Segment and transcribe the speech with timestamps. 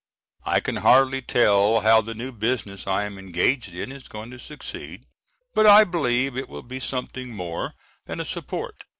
[0.47, 4.39] I can hardly tell how the new business I am engaged in, is going to
[4.39, 5.05] succeed,
[5.53, 7.75] but I believe it will be something more
[8.07, 8.81] than a support.